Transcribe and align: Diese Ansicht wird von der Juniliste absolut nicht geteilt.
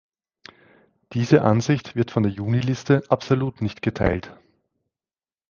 Diese 1.13 1.43
Ansicht 1.43 1.95
wird 1.95 2.09
von 2.09 2.23
der 2.23 2.31
Juniliste 2.31 3.03
absolut 3.09 3.61
nicht 3.61 3.83
geteilt. 3.83 4.35